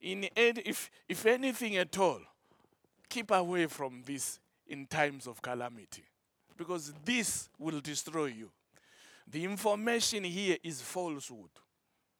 In 0.00 0.28
any, 0.36 0.62
if, 0.64 0.90
if 1.08 1.26
anything 1.26 1.76
at 1.76 1.98
all, 1.98 2.20
keep 3.08 3.30
away 3.30 3.66
from 3.66 4.02
this 4.04 4.38
in 4.66 4.86
times 4.86 5.26
of 5.26 5.42
calamity 5.42 6.04
because 6.56 6.92
this 7.04 7.48
will 7.58 7.80
destroy 7.80 8.26
you. 8.26 8.50
The 9.26 9.44
information 9.44 10.24
here 10.24 10.56
is 10.62 10.80
falsehood. 10.80 11.50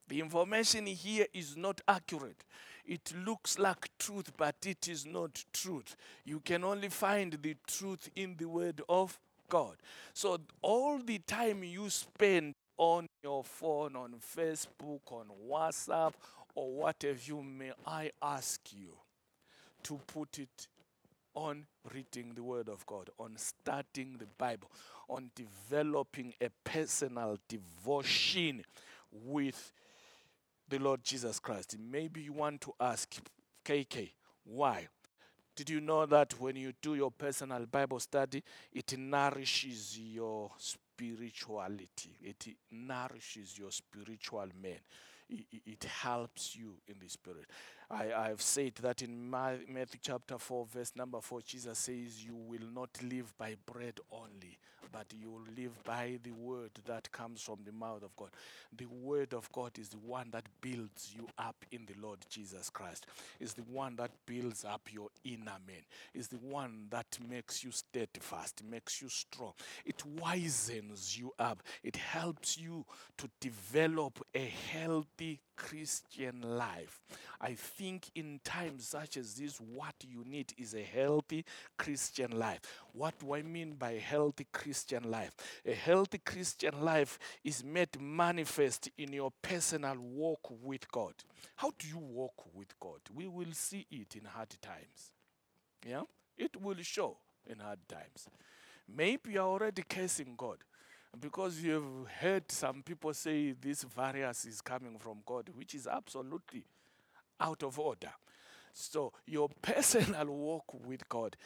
The 0.08 0.20
information 0.20 0.86
here 0.86 1.26
is 1.32 1.56
not 1.56 1.80
accurate. 1.86 2.44
It 2.84 3.12
looks 3.24 3.58
like 3.58 3.90
truth, 3.98 4.32
but 4.36 4.56
it 4.64 4.88
is 4.88 5.06
not 5.06 5.44
truth. 5.52 5.94
You 6.24 6.40
can 6.40 6.64
only 6.64 6.88
find 6.88 7.38
the 7.40 7.56
truth 7.66 8.10
in 8.16 8.36
the 8.36 8.46
word 8.46 8.82
of 8.88 9.18
God. 9.50 9.76
So 10.14 10.38
all 10.62 10.98
the 10.98 11.18
time 11.18 11.62
you 11.62 11.90
spend 11.90 12.54
on 12.78 13.06
your 13.22 13.44
phone, 13.44 13.94
on 13.94 14.14
Facebook, 14.36 15.00
on 15.10 15.26
WhatsApp, 15.46 16.14
or 16.54 16.72
whatever 16.72 17.18
you 17.22 17.42
may, 17.42 17.72
I 17.86 18.10
ask 18.22 18.60
you 18.72 18.96
to 19.82 20.00
put 20.06 20.38
it 20.38 20.66
on 21.34 21.66
reading 21.92 22.32
the 22.34 22.42
Word 22.42 22.68
of 22.68 22.84
God, 22.86 23.10
on 23.18 23.36
studying 23.36 24.16
the 24.18 24.26
Bible, 24.38 24.70
on 25.08 25.30
developing 25.34 26.32
a 26.40 26.48
personal 26.64 27.36
devotion 27.48 28.64
with 29.12 29.72
the 30.68 30.78
Lord 30.78 31.04
Jesus 31.04 31.38
Christ. 31.38 31.76
Maybe 31.78 32.22
you 32.22 32.32
want 32.32 32.60
to 32.62 32.72
ask, 32.80 33.14
KK, 33.64 34.10
why? 34.44 34.88
Did 35.60 35.68
you 35.68 35.80
know 35.82 36.06
that 36.06 36.40
when 36.40 36.56
you 36.56 36.72
do 36.80 36.94
your 36.94 37.10
personal 37.10 37.66
Bible 37.66 38.00
study, 38.00 38.42
it 38.72 38.96
nourishes 38.96 39.98
your 39.98 40.50
spirituality? 40.56 42.16
It 42.22 42.56
nourishes 42.70 43.58
your 43.58 43.70
spiritual 43.70 44.46
man. 44.62 44.78
It, 45.28 45.84
helps 45.84 46.56
you 46.56 46.76
in 46.88 46.94
the 46.98 47.10
spirit. 47.10 47.44
I, 47.90 48.28
have 48.28 48.40
said 48.40 48.76
that 48.76 49.02
in 49.02 49.28
Matthew 49.28 50.00
chapter 50.00 50.38
4, 50.38 50.64
verse 50.64 50.92
number 50.96 51.20
4, 51.20 51.42
Jesus 51.42 51.78
says, 51.78 52.24
You 52.24 52.36
will 52.36 52.66
not 52.72 52.88
live 53.02 53.36
by 53.36 53.54
bread 53.66 54.00
only, 54.10 54.58
but 54.92 55.06
you 55.20 55.30
will 55.30 55.46
live 55.56 55.72
by 55.84 56.18
the 56.22 56.32
word 56.32 56.70
that 56.86 57.10
comes 57.12 57.42
from 57.42 57.58
the 57.64 57.72
mouth 57.72 58.02
of 58.02 58.14
God. 58.16 58.30
The 58.76 58.86
word 58.86 59.34
of 59.34 59.50
God 59.52 59.78
is 59.78 59.88
the 59.88 59.98
one 59.98 60.28
that 60.32 60.44
builds 60.60 61.12
you 61.14 61.26
up 61.38 61.56
in 61.72 61.86
the 61.86 61.94
Lord 62.00 62.18
Jesus 62.28 62.70
Christ. 62.70 63.06
Is 63.38 63.54
the 63.54 63.62
one 63.62 63.96
that 63.96 64.10
builds 64.26 64.64
up 64.64 64.88
your 64.92 65.08
inner 65.24 65.58
man. 65.66 65.82
Is 66.14 66.28
the 66.28 66.38
one 66.38 66.86
that 66.90 67.18
makes 67.28 67.64
you 67.64 67.70
steadfast, 67.70 68.62
makes 68.68 69.00
you 69.00 69.08
strong. 69.08 69.52
It 69.84 70.02
wisens 70.16 71.18
you 71.18 71.32
up. 71.38 71.62
It 71.82 71.96
helps 71.96 72.58
you 72.58 72.84
to 73.18 73.28
develop 73.40 74.24
a 74.34 74.52
healthy 74.72 75.40
Christian 75.56 76.40
life. 76.42 77.00
I 77.40 77.52
think 77.52 78.10
in 78.14 78.40
times 78.44 78.86
such 78.88 79.16
as 79.16 79.34
this, 79.34 79.60
what 79.60 79.94
you 80.06 80.24
need 80.26 80.52
is 80.56 80.74
a 80.74 80.82
healthy 80.82 81.44
Christian 81.76 82.38
life. 82.38 82.60
What 82.92 83.18
do 83.18 83.34
I 83.34 83.42
mean 83.42 83.74
by 83.74 83.92
healthy 83.92 84.46
Christian 84.52 84.79
life? 85.10 85.34
A 85.66 85.74
healthy 85.74 86.18
Christian 86.18 86.80
life 86.82 87.18
is 87.44 87.64
made 87.64 88.00
manifest 88.00 88.90
in 88.98 89.12
your 89.12 89.32
personal 89.42 89.96
walk 89.98 90.48
with 90.62 90.90
God. 90.90 91.14
How 91.56 91.72
do 91.78 91.88
you 91.88 91.98
walk 91.98 92.54
with 92.54 92.78
God? 92.78 93.00
We 93.14 93.26
will 93.26 93.52
see 93.52 93.86
it 93.90 94.16
in 94.16 94.24
hard 94.24 94.54
times. 94.60 95.12
Yeah? 95.86 96.02
It 96.36 96.60
will 96.60 96.82
show 96.82 97.16
in 97.46 97.58
hard 97.58 97.80
times. 97.88 98.28
Maybe 98.88 99.32
you're 99.32 99.42
already 99.42 99.82
cursing 99.88 100.34
God 100.36 100.58
because 101.18 101.60
you've 101.60 102.08
heard 102.20 102.50
some 102.50 102.82
people 102.82 103.12
say 103.14 103.52
this 103.52 103.82
virus 103.82 104.44
is 104.44 104.60
coming 104.60 104.98
from 104.98 105.18
God, 105.26 105.48
which 105.54 105.74
is 105.74 105.86
absolutely 105.86 106.64
out 107.40 107.62
of 107.62 107.78
order. 107.78 108.12
So 108.72 109.12
your 109.26 109.48
personal 109.62 110.26
walk 110.26 110.64
with 110.86 111.08
God 111.08 111.36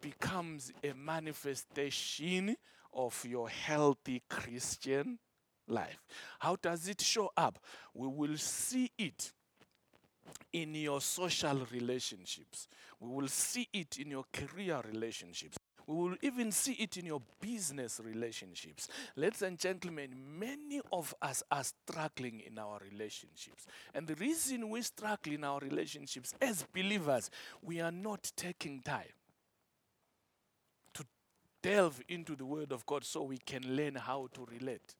becomes 0.00 0.72
a 0.82 0.92
manifestation 0.94 2.56
of 2.92 3.24
your 3.24 3.48
healthy 3.48 4.22
Christian 4.28 5.18
life. 5.66 5.98
How 6.38 6.56
does 6.56 6.88
it 6.88 7.00
show 7.00 7.30
up? 7.36 7.58
We 7.94 8.08
will 8.08 8.36
see 8.36 8.90
it 8.98 9.32
in 10.52 10.74
your 10.74 11.00
social 11.00 11.66
relationships. 11.70 12.68
We 13.00 13.10
will 13.10 13.28
see 13.28 13.68
it 13.72 13.98
in 13.98 14.10
your 14.10 14.24
career 14.32 14.80
relationships. 14.90 15.58
We 15.88 15.96
will 15.96 16.16
even 16.20 16.52
see 16.52 16.74
it 16.74 16.98
in 16.98 17.06
your 17.06 17.22
business 17.40 17.98
relationships. 18.04 18.88
Ladies 19.16 19.40
and 19.40 19.58
gentlemen, 19.58 20.10
many 20.38 20.82
of 20.92 21.14
us 21.22 21.42
are 21.50 21.64
struggling 21.64 22.40
in 22.40 22.58
our 22.58 22.78
relationships. 22.92 23.66
And 23.94 24.06
the 24.06 24.14
reason 24.16 24.68
we 24.68 24.82
struggle 24.82 25.32
in 25.32 25.44
our 25.44 25.58
relationships 25.60 26.34
as 26.42 26.62
believers, 26.74 27.30
we 27.62 27.80
are 27.80 27.90
not 27.90 28.30
taking 28.36 28.82
time 28.82 29.14
to 30.92 31.06
delve 31.62 32.02
into 32.06 32.36
the 32.36 32.44
Word 32.44 32.70
of 32.70 32.84
God 32.84 33.02
so 33.02 33.22
we 33.22 33.38
can 33.38 33.62
learn 33.74 33.94
how 33.94 34.28
to 34.34 34.46
relate. 34.52 34.94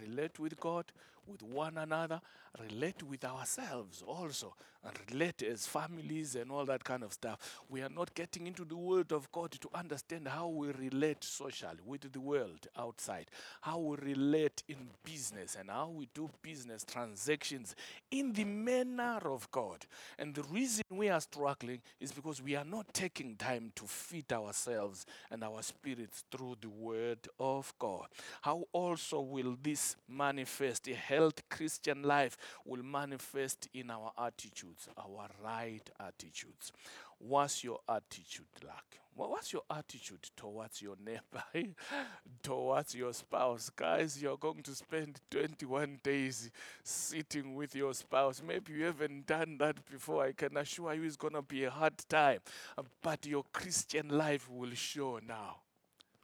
Relate 0.00 0.38
with 0.38 0.58
God, 0.60 0.84
with 1.26 1.42
one 1.42 1.78
another, 1.78 2.20
relate 2.60 3.02
with 3.02 3.24
ourselves 3.24 4.02
also, 4.06 4.54
and 4.84 4.98
relate 5.10 5.42
as 5.42 5.66
families 5.66 6.34
and 6.34 6.50
all 6.50 6.64
that 6.64 6.82
kind 6.82 7.02
of 7.04 7.12
stuff. 7.12 7.60
We 7.68 7.82
are 7.82 7.88
not 7.88 8.14
getting 8.14 8.46
into 8.46 8.64
the 8.64 8.76
Word 8.76 9.12
of 9.12 9.30
God 9.30 9.52
to 9.52 9.68
understand 9.74 10.26
how 10.26 10.48
we 10.48 10.72
relate 10.72 11.22
socially 11.22 11.78
with 11.86 12.12
the 12.12 12.20
world 12.20 12.66
outside, 12.76 13.26
how 13.60 13.78
we 13.78 13.96
relate 13.98 14.62
in 14.68 14.88
business, 15.04 15.56
and 15.58 15.70
how 15.70 15.90
we 15.90 16.08
do 16.14 16.28
business 16.42 16.84
transactions 16.84 17.76
in 18.10 18.32
the 18.32 18.44
manner 18.44 19.20
of 19.24 19.48
God. 19.52 19.86
And 20.18 20.34
the 20.34 20.42
reason 20.44 20.82
we 20.90 21.08
are 21.08 21.20
struggling 21.20 21.80
is 22.00 22.10
because 22.10 22.42
we 22.42 22.56
are 22.56 22.64
not 22.64 22.92
taking 22.92 23.36
time 23.36 23.70
to 23.76 23.84
feed 23.84 24.32
ourselves 24.32 25.06
and 25.30 25.44
our 25.44 25.62
spirits 25.62 26.24
through 26.30 26.56
the 26.60 26.68
Word 26.68 27.28
of 27.38 27.72
God. 27.78 28.06
How 28.40 28.64
also 28.72 29.20
will 29.20 29.56
this 29.62 29.96
manifest 30.08 30.88
a 31.12 31.16
healthy 31.16 31.42
Christian 31.48 32.02
life? 32.02 32.36
Will 32.64 32.82
manifest 32.82 33.68
in 33.74 33.90
our 33.90 34.12
attitudes, 34.18 34.88
our 34.96 35.28
right 35.42 35.88
attitudes. 36.00 36.72
What's 37.18 37.62
your 37.62 37.80
attitude 37.88 38.46
like? 38.64 39.00
What's 39.14 39.52
your 39.52 39.62
attitude 39.70 40.30
towards 40.34 40.80
your 40.80 40.96
neighbor, 41.04 41.44
towards 42.42 42.94
your 42.94 43.12
spouse? 43.12 43.70
Guys, 43.76 44.20
you're 44.22 44.38
going 44.38 44.62
to 44.62 44.74
spend 44.74 45.20
21 45.30 46.00
days 46.02 46.50
sitting 46.82 47.54
with 47.54 47.76
your 47.76 47.92
spouse. 47.92 48.42
Maybe 48.44 48.72
you 48.72 48.84
haven't 48.86 49.26
done 49.26 49.58
that 49.58 49.84
before. 49.90 50.24
I 50.24 50.32
can 50.32 50.56
assure 50.56 50.94
you 50.94 51.04
it's 51.04 51.16
going 51.16 51.34
to 51.34 51.42
be 51.42 51.64
a 51.64 51.70
hard 51.70 51.98
time. 52.08 52.38
But 53.02 53.26
your 53.26 53.44
Christian 53.52 54.08
life 54.08 54.50
will 54.50 54.74
show 54.74 55.20
now 55.26 55.56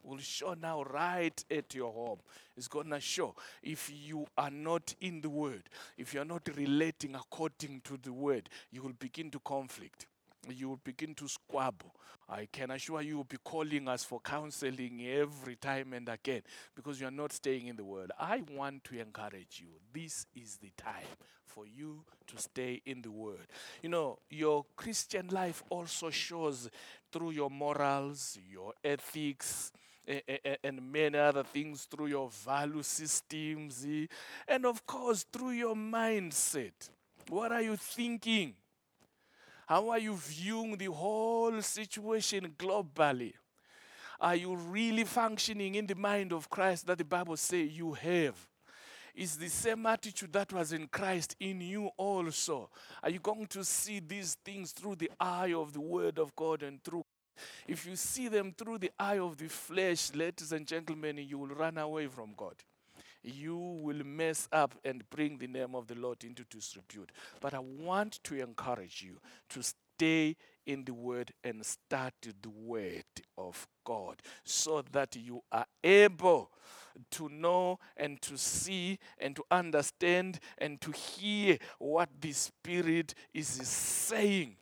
will 0.03 0.17
show 0.17 0.55
now 0.59 0.83
right 0.83 1.43
at 1.49 1.73
your 1.73 1.91
home. 1.91 2.19
It's 2.57 2.67
going 2.67 2.89
to 2.89 2.99
show 2.99 3.35
if 3.63 3.91
you 3.93 4.25
are 4.37 4.51
not 4.51 4.93
in 5.01 5.21
the 5.21 5.29
word, 5.29 5.63
if 5.97 6.13
you 6.13 6.21
are 6.21 6.25
not 6.25 6.47
relating 6.55 7.15
according 7.15 7.81
to 7.85 7.97
the 8.01 8.13
word, 8.13 8.49
you 8.71 8.81
will 8.81 8.93
begin 8.99 9.31
to 9.31 9.39
conflict. 9.39 10.07
You 10.49 10.69
will 10.69 10.81
begin 10.83 11.13
to 11.15 11.27
squabble. 11.27 11.93
I 12.29 12.47
can 12.51 12.69
assure 12.71 13.01
you 13.01 13.17
will 13.17 13.23
be 13.23 13.37
calling 13.43 13.87
us 13.87 14.03
for 14.03 14.19
counseling 14.19 15.01
every 15.07 15.55
time 15.55 15.93
and 15.93 16.07
again 16.07 16.43
because 16.75 17.01
you 17.01 17.07
are 17.07 17.11
not 17.11 17.33
staying 17.33 17.67
in 17.67 17.75
the 17.75 17.83
word. 17.83 18.11
I 18.19 18.43
want 18.51 18.83
to 18.85 18.99
encourage 18.99 19.61
you. 19.61 19.69
This 19.91 20.27
is 20.35 20.57
the 20.57 20.71
time 20.77 21.07
for 21.47 21.65
you 21.65 22.03
to 22.27 22.37
stay 22.37 22.81
in 22.85 23.01
the 23.01 23.11
word. 23.11 23.47
You 23.81 23.89
know, 23.89 24.19
your 24.29 24.65
Christian 24.75 25.27
life 25.29 25.63
also 25.69 26.11
shows 26.11 26.69
through 27.11 27.31
your 27.31 27.49
morals, 27.49 28.37
your 28.47 28.73
ethics, 28.83 29.71
and 30.63 30.91
many 30.91 31.17
other 31.17 31.43
things 31.43 31.85
through 31.85 32.07
your 32.07 32.29
value 32.29 32.83
systems, 32.83 33.85
eh? 33.87 34.05
and 34.47 34.65
of 34.65 34.85
course, 34.85 35.25
through 35.31 35.51
your 35.51 35.75
mindset. 35.75 36.89
What 37.29 37.51
are 37.51 37.61
you 37.61 37.75
thinking? 37.75 38.55
How 39.67 39.89
are 39.89 39.99
you 39.99 40.15
viewing 40.15 40.77
the 40.77 40.91
whole 40.91 41.61
situation 41.61 42.55
globally? 42.57 43.33
Are 44.19 44.35
you 44.35 44.55
really 44.55 45.03
functioning 45.03 45.75
in 45.75 45.85
the 45.85 45.95
mind 45.95 46.33
of 46.33 46.49
Christ 46.49 46.87
that 46.87 46.97
the 46.97 47.05
Bible 47.05 47.37
says 47.37 47.69
you 47.69 47.93
have? 47.93 48.35
Is 49.15 49.37
the 49.37 49.49
same 49.49 49.85
attitude 49.85 50.33
that 50.33 50.51
was 50.51 50.73
in 50.73 50.87
Christ 50.87 51.35
in 51.39 51.61
you 51.61 51.89
also? 51.97 52.69
Are 53.03 53.09
you 53.09 53.19
going 53.19 53.45
to 53.47 53.63
see 53.63 53.99
these 53.99 54.37
things 54.43 54.71
through 54.71 54.95
the 54.95 55.11
eye 55.19 55.53
of 55.53 55.73
the 55.73 55.81
Word 55.81 56.19
of 56.19 56.35
God 56.35 56.63
and 56.63 56.83
through 56.83 57.05
if 57.67 57.85
you 57.85 57.95
see 57.95 58.27
them 58.27 58.53
through 58.57 58.79
the 58.79 58.91
eye 58.99 59.19
of 59.19 59.37
the 59.37 59.47
flesh, 59.47 60.13
ladies 60.13 60.51
and 60.51 60.65
gentlemen, 60.65 61.17
you 61.17 61.37
will 61.37 61.47
run 61.47 61.77
away 61.77 62.07
from 62.07 62.33
God. 62.35 62.55
You 63.21 63.57
will 63.57 64.03
mess 64.05 64.47
up 64.51 64.75
and 64.85 65.07
bring 65.09 65.37
the 65.37 65.47
name 65.47 65.75
of 65.75 65.87
the 65.87 65.95
Lord 65.95 66.23
into 66.23 66.45
disrepute. 66.45 67.11
But 67.41 67.53
I 67.53 67.59
want 67.59 68.23
to 68.23 68.41
encourage 68.41 69.01
you 69.01 69.17
to 69.49 69.61
stay 69.61 70.37
in 70.65 70.85
the 70.85 70.93
Word 70.93 71.33
and 71.43 71.65
start 71.65 72.13
the 72.21 72.49
Word 72.49 73.03
of 73.37 73.67
God 73.83 74.21
so 74.43 74.83
that 74.91 75.15
you 75.15 75.43
are 75.51 75.65
able 75.83 76.51
to 77.11 77.29
know 77.29 77.79
and 77.97 78.21
to 78.21 78.37
see 78.37 78.99
and 79.17 79.35
to 79.35 79.43
understand 79.51 80.39
and 80.57 80.79
to 80.81 80.91
hear 80.91 81.57
what 81.77 82.09
the 82.21 82.31
Spirit 82.31 83.13
is 83.33 83.47
saying 83.47 84.55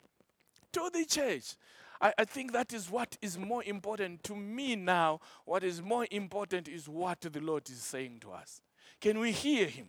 to 0.72 0.90
the 0.94 1.06
church. 1.06 1.56
I, 2.02 2.14
I 2.18 2.26
think 2.26 2.54
that 2.54 2.74
is 2.74 2.90
what 2.90 3.18
is 3.22 3.38
more 3.38 3.64
important 3.64 4.24
to 4.24 4.36
me 4.36 4.76
now. 4.76 5.20
What 5.46 5.64
is 5.64 5.82
more 5.82 6.08
important 6.12 6.68
is 6.68 6.88
what 6.88 7.22
the 7.22 7.40
Lord 7.40 7.70
is 7.70 7.82
saying 7.82 8.20
to 8.22 8.32
us. 8.32 8.62
Can 9.00 9.20
we 9.20 9.32
hear 9.32 9.68
Him? 9.68 9.88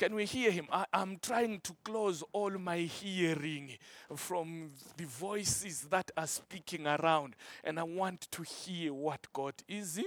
Can 0.00 0.14
we 0.14 0.24
hear 0.24 0.50
him? 0.50 0.66
I, 0.72 0.86
am 0.94 1.18
trying 1.20 1.60
to 1.60 1.76
close 1.84 2.24
all 2.32 2.48
my 2.52 2.78
hearing 2.78 3.76
from 4.16 4.70
the 4.96 5.04
voices 5.04 5.82
that 5.90 6.10
are 6.16 6.26
speaking 6.26 6.86
around, 6.86 7.36
and 7.62 7.78
I 7.78 7.82
want 7.82 8.22
to 8.30 8.42
hear 8.42 8.94
what 8.94 9.26
God 9.30 9.52
is 9.68 10.00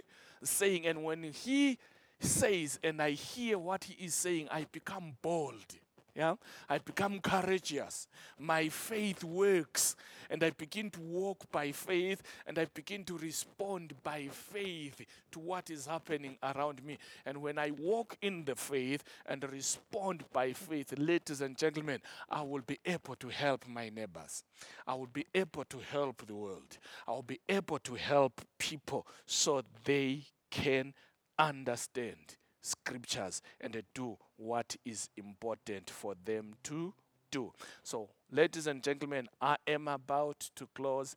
saying. 0.44 0.88
And 0.88 1.04
when 1.04 1.22
He 1.22 1.78
says, 2.20 2.80
and 2.84 3.04
I 3.04 3.12
hear 3.12 3.60
what 3.60 3.84
He 3.84 4.04
is 4.04 4.16
saying, 4.16 4.48
I 4.50 4.66
become 4.72 5.16
bold. 5.22 5.76
Yeah, 6.16 6.36
I 6.70 6.78
become 6.78 7.20
courageous. 7.22 8.08
My 8.38 8.70
faith 8.70 9.24
works, 9.24 9.96
and 10.30 10.44
I 10.44 10.52
begin 10.52 10.92
to 10.92 11.02
walk 11.02 11.52
by 11.52 11.72
faith, 11.72 12.22
and 12.46 12.60
I 12.60 12.66
begin 12.66 13.04
to 13.06 13.18
respond 13.18 13.96
by 14.04 14.28
faith 14.28 15.02
to 15.32 15.40
what 15.40 15.72
is 15.72 15.88
happening 15.88 16.38
around 16.44 16.84
me. 16.84 17.00
And 17.26 17.42
when 17.42 17.58
I 17.58 17.72
walk 17.72 18.16
in 18.22 18.46
the 18.46 18.56
faith 18.56 19.04
and 19.26 19.44
respond 19.52 20.24
by 20.32 20.54
faith, 20.54 20.94
ladies 21.00 21.42
and 21.42 21.58
gentlemen, 21.58 22.00
I 22.30 22.44
will 22.44 22.62
be 22.62 22.80
able 22.86 23.16
to 23.16 23.30
help 23.30 23.68
my 23.68 23.90
neighbors. 23.90 24.44
I 24.86 24.94
will 24.94 25.08
be 25.08 25.26
able 25.34 25.66
to 25.66 25.80
help 25.92 26.28
the 26.28 26.36
world. 26.36 26.78
I 27.08 27.12
will 27.12 27.24
be 27.24 27.40
able 27.50 27.80
to 27.80 27.96
help 27.96 28.40
people 28.60 29.08
so 29.26 29.64
they 29.84 30.28
can 30.52 30.94
understand 31.40 32.38
scriptures 32.64 33.42
and 33.62 33.84
do 33.94 34.18
what 34.38 34.76
is 34.84 35.10
important 35.18 35.90
for 35.90 36.16
them 36.26 36.54
to 36.64 36.94
do. 37.30 37.52
So, 37.84 38.10
ladies 38.32 38.68
and 38.68 38.82
gentlemen, 38.82 39.28
I 39.42 39.58
am 39.68 39.88
about 39.88 40.50
to 40.56 40.68
close. 40.74 41.16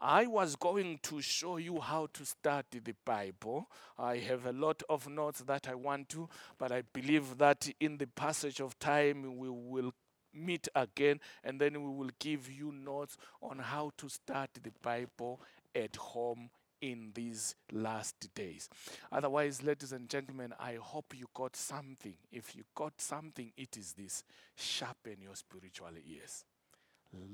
I 0.00 0.26
was 0.26 0.56
going 0.56 0.98
to 1.04 1.20
show 1.20 1.58
you 1.58 1.78
how 1.80 2.08
to 2.12 2.26
study 2.26 2.80
the 2.80 2.94
Bible. 3.04 3.68
I 3.96 4.16
have 4.16 4.46
a 4.46 4.52
lot 4.52 4.82
of 4.90 5.08
notes 5.08 5.42
that 5.46 5.68
I 5.68 5.76
want 5.76 6.08
to, 6.10 6.28
but 6.58 6.72
I 6.72 6.82
believe 6.92 7.38
that 7.38 7.68
in 7.78 7.98
the 7.98 8.08
passage 8.08 8.60
of 8.60 8.78
time 8.80 9.38
we 9.38 9.48
will 9.48 9.92
meet 10.34 10.66
again 10.74 11.20
and 11.44 11.60
then 11.60 11.74
we 11.82 11.90
will 11.90 12.10
give 12.18 12.50
you 12.50 12.72
notes 12.72 13.16
on 13.40 13.58
how 13.58 13.92
to 13.98 14.08
study 14.08 14.60
the 14.62 14.72
Bible 14.82 15.40
at 15.74 15.94
home 15.96 16.50
in 16.82 17.12
these 17.14 17.54
last 17.72 18.28
days. 18.34 18.68
Otherwise, 19.10 19.62
ladies 19.62 19.92
and 19.92 20.08
gentlemen, 20.08 20.52
I 20.60 20.74
hope 20.74 21.14
you 21.16 21.26
got 21.32 21.56
something. 21.56 22.14
If 22.30 22.54
you 22.54 22.64
got 22.74 23.00
something, 23.00 23.52
it 23.56 23.78
is 23.78 23.94
this 23.94 24.24
sharpen 24.56 25.16
your 25.22 25.36
spiritual 25.36 25.92
ears. 26.06 26.44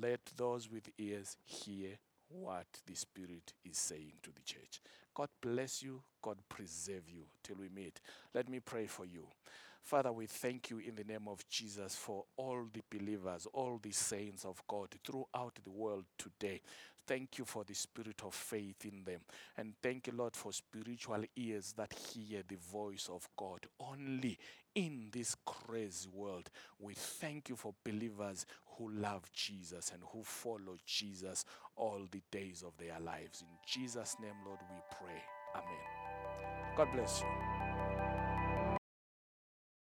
Let 0.00 0.20
those 0.37 0.70
with 0.70 0.90
ears 0.98 1.37
hear 1.44 1.98
what 2.28 2.66
the 2.87 2.94
Spirit 2.94 3.54
is 3.64 3.78
saying 3.78 4.12
to 4.22 4.30
the 4.30 4.42
church. 4.42 4.82
God 5.14 5.30
bless 5.40 5.82
you. 5.82 6.02
God 6.22 6.37
preserve 6.48 7.08
you 7.08 7.24
till 7.42 7.56
we 7.56 7.68
meet. 7.74 8.00
Let 8.34 8.48
me 8.48 8.61
pray 8.61 8.87
for 8.87 9.06
you. 9.06 9.26
Father, 9.88 10.12
we 10.12 10.27
thank 10.27 10.68
you 10.68 10.81
in 10.81 10.94
the 10.96 11.05
name 11.05 11.29
of 11.29 11.48
Jesus 11.48 11.96
for 11.96 12.24
all 12.37 12.66
the 12.74 12.83
believers, 12.94 13.46
all 13.55 13.81
the 13.83 13.90
saints 13.90 14.44
of 14.44 14.62
God 14.68 14.88
throughout 15.03 15.59
the 15.64 15.70
world 15.70 16.05
today. 16.18 16.61
Thank 17.07 17.38
you 17.38 17.46
for 17.46 17.64
the 17.64 17.72
spirit 17.72 18.20
of 18.22 18.35
faith 18.35 18.85
in 18.85 19.03
them. 19.05 19.20
And 19.57 19.72
thank 19.83 20.07
you, 20.07 20.12
Lord, 20.14 20.37
for 20.37 20.53
spiritual 20.53 21.24
ears 21.37 21.72
that 21.79 21.94
hear 21.94 22.42
the 22.46 22.59
voice 22.70 23.09
of 23.11 23.27
God 23.35 23.61
only 23.81 24.38
in 24.74 25.07
this 25.11 25.35
crazy 25.46 26.11
world. 26.12 26.51
We 26.79 26.92
thank 26.92 27.48
you 27.48 27.57
for 27.57 27.72
believers 27.83 28.44
who 28.77 28.90
love 28.90 29.33
Jesus 29.33 29.90
and 29.94 30.03
who 30.12 30.22
follow 30.22 30.77
Jesus 30.85 31.46
all 31.77 32.03
the 32.11 32.20
days 32.31 32.62
of 32.62 32.77
their 32.77 33.01
lives. 33.01 33.40
In 33.40 33.57
Jesus' 33.66 34.16
name, 34.20 34.37
Lord, 34.44 34.59
we 34.70 34.77
pray. 35.01 35.22
Amen. 35.55 36.77
God 36.77 36.88
bless 36.92 37.22
you. 37.22 37.57